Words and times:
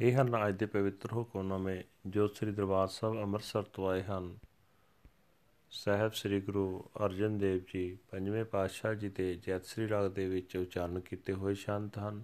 ਇਹ 0.00 0.12
ਹਨ 0.12 0.48
ਅੱਜ 0.48 0.56
ਦੇ 0.58 0.66
ਪਵਿੱਤਰ 0.66 1.12
ਹੁਕਮਨਾਮੇ 1.12 1.82
ਜੋ 2.06 2.26
ਸ੍ਰੀ 2.26 2.52
ਦਰਬਾਰ 2.52 2.88
ਸਾਹਿਬ 2.88 3.20
ਅੰਮ੍ਰਿਤਸਰ 3.22 3.62
ਤੋਂ 3.62 3.88
ਆਏ 3.88 4.02
ਹਨ। 4.02 4.36
ਸਹਿਬ 5.70 6.12
ਸ੍ਰੀ 6.12 6.40
ਗੁਰੂ 6.40 6.84
ਅਰਜਨ 7.04 7.38
ਦੇਵ 7.38 7.60
ਜੀ 7.72 7.96
ਪੰਜਵੇਂ 8.10 8.44
ਪਾਤਸ਼ਾਹ 8.44 8.94
ਜੀ 8.94 9.08
ਦੇ 9.08 9.34
ਜੈਤ 9.34 9.64
ਸ੍ਰੀ 9.64 9.88
ਰਾਗ 9.88 10.10
ਦੇ 10.10 10.26
ਵਿੱਚ 10.28 10.56
ਉਚਾਰਨ 10.56 11.00
ਕੀਤੇ 11.00 11.32
ਹੋਏ 11.32 11.54
ਸ਼ੰਤ 11.54 11.98
ਹਨ 11.98 12.22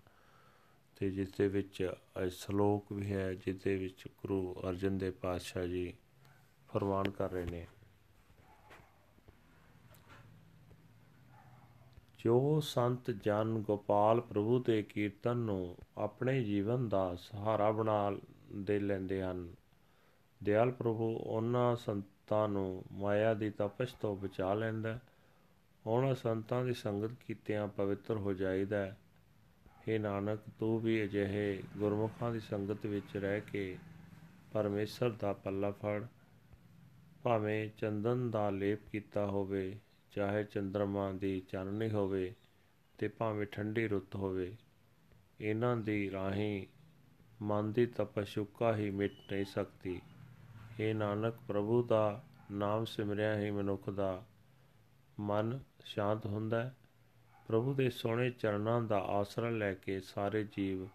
ਤੇ 0.97 1.11
ਜਿਸ 1.11 1.33
ਦੇ 1.33 1.49
ਵਿੱਚ 1.49 1.93
ਸ਼ਲੋਕ 2.31 2.93
ਵੀ 2.93 3.13
ਹੈ, 3.13 3.35
ਜਿਸ 3.35 3.57
ਦੇ 3.57 3.77
ਵਿੱਚ 3.77 4.05
ਗੁਰੂ 4.19 4.55
ਅਰਜਨ 4.69 4.99
ਦੇਵ 4.99 5.13
ਪਾਤਸ਼ਾਹ 5.13 5.67
ਜੀ 5.67 5.93
ਫਰਮਾਨ 6.69 7.11
ਕਰ 7.11 7.31
ਰਹੇ 7.31 7.45
ਨੇ। 7.45 7.67
ਜੋ 12.25 12.61
ਸੰਤ 12.61 13.11
ਜਨ 13.11 13.63
ਗੋਪਾਲ 13.67 14.21
ਪ੍ਰਭੂ 14.21 14.59
ਦੇ 14.59 14.83
ਕੀਰਤਨ 14.83 15.37
ਨੂੰ 15.37 15.77
ਆਪਣੇ 15.99 16.45
ਜੀਵਨ 16.45 16.89
ਦਾ 16.89 17.15
ਸਹਾਰਾ 17.15 17.71
ਬਣਾ 17.71 18.17
ਦੇ 18.57 18.79
ਲੈਂਦੇ 18.79 19.23
ਹਨ। 19.23 19.53
ਦਿਆਲ 20.43 20.71
ਪ੍ਰਭੂ 20.71 21.17
ਉਹਨਾਂ 21.17 21.77
ਸੰਤਾਂ 21.77 22.49
ਨੂੰ 22.49 22.85
ਮਾਇਆ 22.93 23.35
ਦੀ 23.35 23.51
ਤਪਸ਼ 23.51 23.95
ਤੋਂ 23.95 24.17
ਬਚਾ 24.17 24.55
ਲੈਂਦਾ 24.55 24.99
ਉਹਨਾਂ 25.87 26.15
ਸੰਤਾਂ 26.15 26.65
ਦੀ 26.65 26.75
ਸੰਗਤ 26.75 27.11
ਕੀਤਿਆਂ 27.27 27.69
ਪਵਿੱਤਰ 27.69 28.17
ਹੋ 28.17 28.33
ਜਾਈਦਾ 28.33 28.97
ਹੈ 29.89 29.99
ਨਾਨਕ, 29.99 30.41
ਤੂੰ 30.59 30.81
ਵੀ 30.81 31.05
ਅਜਿਹੇ 31.05 31.63
ਗੁਰਮੁਖਾਂ 31.79 32.33
ਦੀ 32.33 32.41
ਸੰਗਤ 32.41 32.87
ਵਿੱਚ 32.87 33.17
ਰਹਿ 33.17 33.41
ਕੇ 33.41 33.79
ਪਰਮੇਸ਼ਰ 34.53 35.11
ਦਾ 35.11 35.33
ਪੱਲਾ 35.33 35.71
ਫੜ। 35.71 36.05
ਭਾਵੇਂ 37.23 37.69
ਚੰਦਨ 37.79 38.31
ਦਾ 38.31 38.51
ਲੇਪ 38.51 38.79
ਕੀਤਾ 38.93 39.27
ਹੋਵੇ 39.27 39.79
ਚਾਹੇ 40.11 40.45
ਚੰਦਰਮਾ 40.45 41.13
ਦੀ 41.13 41.41
ਚਾਨਣੀ 41.41 41.91
ਹੋਵੇ 41.91 42.35
ਤੇ 42.99 43.09
ਭਾਵੇਂ 43.09 43.47
ਠੰਡੀ 43.47 43.89
ਰੁੱਤ 43.89 44.17
ਹੋਵੇ, 44.17 44.57
ਇਹਨਾਂ 45.41 45.77
ਦੀ 45.77 46.11
ਰਾਹੀਂ 46.11 46.67
ਮਨ 47.43 47.73
ਦੀ 47.73 47.87
ਤਪਸ਼ੁਕਾ 47.87 48.77
ਹੀ 48.77 48.91
ਮਿਟ 48.91 49.13
ਨਹੀਂ 49.33 49.45
ਸਕਦੀ। 49.45 50.01
ਇਹ 50.81 50.95
ਨਾਨਕ, 50.95 51.35
ਪ੍ਰਭੂ 51.49 51.83
ਦਾ 51.83 52.25
ਨਾਮ 52.53 52.85
ਸਿਮਰਿਆ 52.85 53.41
ਹੀ 53.41 53.51
ਮਨੁੱਖ 53.51 53.91
ਦਾ 53.91 54.25
ਮਨ 55.21 55.61
ਸ਼ਾਂਤ 55.85 56.27
ਹੁੰਦਾ 56.27 56.63
ਹੈ। 56.63 56.77
ਪ੍ਰਭੂ 57.49 57.75
ਦੇ 57.75 57.91
ਸੋਹਣੇ 57.91 58.31
ਚਰਨਾਂ 58.31 58.81
ਦਾ 58.83 58.99
ਆਸਰਾ 58.99 59.51
ਲੈ 59.51 59.75
ਕੇ 59.75 60.01
ਸਾਰੇ 60.01 60.45
ਜੀਵ 60.57 60.87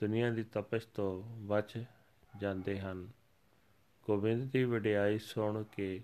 ਦੁਨੀਆ 0.00 0.30
ਦੀ 0.30 0.42
ਤਪਸ਼ 0.42 0.86
ਤੋਂ 0.86 1.22
ਬਚ 1.22 1.84
ਜਾਂਦੇ 2.40 2.80
ਹਨ। 2.80 3.08
ਗੋਬਿੰਦ 4.06 4.52
ਦੀ 4.52 4.64
ਵਡਿਆਈ 4.64 5.18
ਸੁਣ 5.18 5.62
ਕੇ 5.62 6.02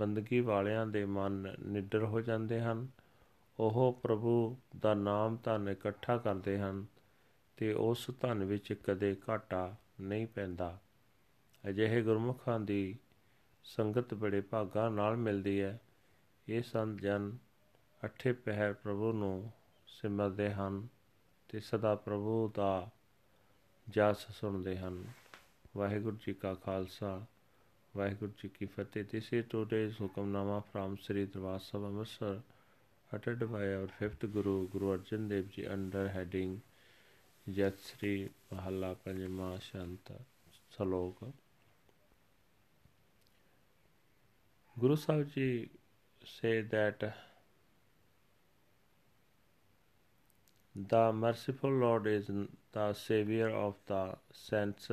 ਬੰਦਗੀ 0.00 0.40
ਵਾਲਿਆਂ 0.40 0.86
ਦੇ 0.86 1.04
ਮਨ 1.04 1.54
ਨਿਡਰ 1.66 2.04
ਹੋ 2.04 2.20
ਜਾਂਦੇ 2.20 2.60
ਹਨ। 2.60 2.88
ਉਹ 3.58 4.00
ਪ੍ਰਭੂ 4.02 4.56
ਦਾ 4.80 4.94
ਨਾਮ 4.94 5.38
ਧਨ 5.44 5.68
ਇਕੱਠਾ 5.68 6.18
ਕਰਦੇ 6.18 6.58
ਹਨ 6.58 6.86
ਤੇ 7.56 7.72
ਉਸ 7.72 8.10
ਧਨ 8.20 8.44
ਵਿੱਚ 8.44 8.72
ਕਦੇ 8.72 9.16
ਘਾਟਾ 9.28 9.76
ਨਹੀਂ 10.00 10.26
ਪੈਂਦਾ। 10.26 10.78
ਅਜਿਹੇ 11.68 12.02
ਗੁਰਮੁਖਾਂ 12.02 12.60
ਦੀ 12.60 12.98
ਸੰਗਤ 13.64 14.14
ਬੜੇ 14.14 14.40
ਭਾਗਾਂ 14.40 14.90
ਨਾਲ 14.90 15.16
ਮਿਲਦੀ 15.16 15.60
ਹੈ। 15.60 15.80
ਇਹ 16.48 16.62
ਸੰਤ 16.62 17.00
ਜਨ 17.00 17.36
ਅਠੇ 18.04 18.32
ਪਹਿਰ 18.32 18.72
ਪ੍ਰਭੂ 18.72 19.12
ਨੂੰ 19.12 19.50
ਸਿਮਰਦੇ 19.86 20.52
ਹਨ 20.52 20.88
ਤੇ 21.48 21.60
ਸਦਾ 21.60 21.94
ਪ੍ਰਭੂ 21.94 22.52
ਦਾ 22.54 22.90
ਜਸ 23.90 24.16
ਸੁਣਦੇ 24.30 24.78
ਹਨ। 24.78 25.04
ਵਾਹਿਗੁਰੂ 25.76 26.16
ਜੀ 26.26 26.34
ਕਾ 26.34 26.54
ਖਾਲਸਾ। 26.54 27.26
ਵਾਹਿਗੁਰੂ 27.94 28.32
ਜੀ 28.42 28.48
ਕੀ 28.48 28.66
Fateh 28.66 29.04
this 29.04 29.32
is 29.32 29.46
today's 29.46 30.00
Hukamnama 30.00 30.58
from 30.70 30.96
Sri 31.02 31.24
Darbar 31.26 31.58
Sahib 31.58 31.86
Amritsar 31.86 32.40
ਅਟਟਡ 33.10 33.44
by 33.44 33.72
our 33.72 33.88
5th 34.02 34.26
Guru 34.26 34.68
Guru 34.72 34.92
Arjan 34.94 35.28
Dev 35.28 35.48
ji 35.56 35.66
under 35.68 36.08
heading 36.08 36.58
ਜਤ 37.46 37.78
ਸ੍ਰੀ 37.78 38.28
ਮਹੱਲਾ 38.52 38.92
ਪੰਜਵਾਂ 38.94 39.58
ਸ਼ਾਂਤ 39.60 40.12
Shalok 40.70 41.24
Guru 44.78 44.94
Sahib 44.96 45.22
ji 45.36 45.68
say 46.26 46.62
that 46.62 47.04
The 50.74 51.12
merciful 51.12 51.72
Lord 51.72 52.06
is 52.06 52.26
the 52.72 52.92
savior 52.92 53.48
of 53.50 53.74
the 53.86 54.16
saints 54.32 54.88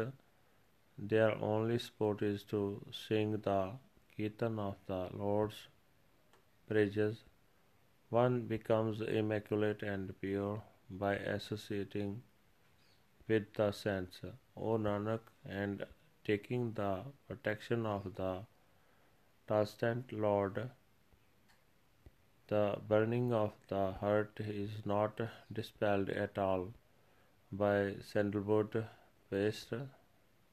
their 0.98 1.36
only 1.42 1.78
sport 1.78 2.22
is 2.22 2.44
to 2.44 2.84
sing 2.92 3.32
the 3.38 3.72
Kirtan 4.16 4.58
of 4.60 4.76
the 4.88 5.10
Lord's 5.14 5.68
praises. 6.68 7.24
One 8.10 8.42
becomes 8.48 9.02
immaculate 9.02 9.84
and 9.84 10.20
pure 10.22 10.64
by 10.90 11.16
associating 11.16 12.24
with 13.28 13.54
the 13.54 13.72
saints, 13.72 14.22
O 14.56 14.78
Nanak, 14.78 15.20
and 15.46 15.86
taking 16.24 16.74
the 16.74 17.04
protection 17.28 17.86
of 17.86 18.16
the 18.16 18.44
transcendent 19.48 20.12
Lord. 20.14 20.70
The 22.48 22.80
burning 22.88 23.34
of 23.34 23.52
the 23.68 23.92
heart 23.92 24.40
is 24.40 24.72
not 24.86 25.20
dispelled 25.52 26.10
at 26.10 26.38
all 26.38 26.74
by 27.52 27.96
sandalwood 28.02 28.86
paste 29.30 29.74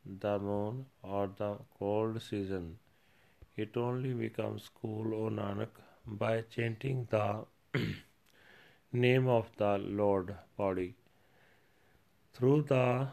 the 0.05 0.39
moon 0.39 0.87
or 1.03 1.31
the 1.39 1.57
cold 1.79 2.21
season. 2.23 2.79
It 3.57 3.77
only 3.77 4.13
becomes 4.13 4.69
cool, 4.81 5.15
O 5.15 5.31
Nanak, 5.31 5.69
by 6.07 6.43
chanting 6.43 7.07
the 7.11 7.45
name 8.93 9.29
of 9.29 9.51
the 9.57 9.79
Lord 9.79 10.35
body. 10.57 10.95
Through 12.33 12.63
the 12.63 13.09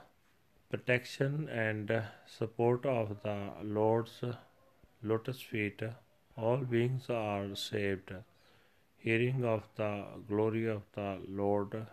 protection 0.70 1.48
and 1.50 2.04
support 2.26 2.86
of 2.86 3.22
the 3.24 3.52
Lord's 3.64 4.24
lotus 5.04 5.42
feet, 5.42 5.82
all 6.36 6.58
beings 6.58 7.10
are 7.10 7.56
saved. 7.56 8.14
Hearing 8.98 9.44
of 9.44 9.68
the 9.76 10.06
glory 10.28 10.68
of 10.68 10.84
the 10.94 11.20
Lord 11.28 11.88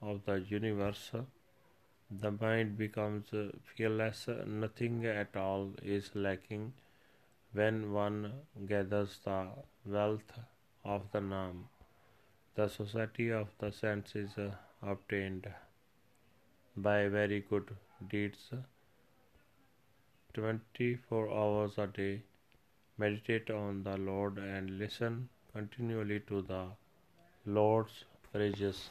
of 0.00 0.24
the 0.24 0.40
universe, 0.40 1.12
the 2.20 2.30
mind 2.30 2.76
becomes 2.76 3.32
uh, 3.32 3.48
fearless, 3.74 4.28
nothing 4.46 5.06
at 5.06 5.34
all 5.34 5.72
is 5.82 6.10
lacking 6.14 6.72
when 7.52 7.92
one 7.92 8.32
gathers 8.66 9.18
the 9.24 9.48
wealth 9.86 10.32
of 10.84 11.10
the 11.12 11.20
Nam. 11.20 11.68
The 12.54 12.68
society 12.68 13.30
of 13.30 13.48
the 13.58 13.72
senses 13.72 14.32
is 14.32 14.38
uh, 14.38 14.50
obtained 14.82 15.48
by 16.76 17.08
very 17.08 17.40
good 17.48 17.74
deeds. 18.10 18.50
24 20.34 21.30
hours 21.30 21.78
a 21.78 21.86
day, 21.86 22.22
meditate 22.98 23.50
on 23.50 23.82
the 23.84 23.96
Lord 23.96 24.38
and 24.38 24.78
listen 24.78 25.28
continually 25.52 26.20
to 26.20 26.42
the 26.42 26.66
Lord's 27.46 28.04
praises. 28.32 28.90